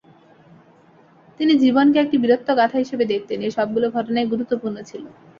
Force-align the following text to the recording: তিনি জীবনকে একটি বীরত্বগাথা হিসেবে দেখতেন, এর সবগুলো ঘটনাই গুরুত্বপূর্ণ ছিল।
তিনি 1.39 1.53
জীবনকে 1.63 1.97
একটি 1.99 2.17
বীরত্বগাথা 2.17 2.77
হিসেবে 2.77 3.05
দেখতেন, 3.05 3.39
এর 3.41 3.55
সবগুলো 3.57 3.87
ঘটনাই 3.89 4.31
গুরুত্বপূর্ণ 4.31 4.77
ছিল। 4.89 5.03